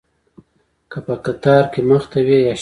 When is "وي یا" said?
2.27-2.53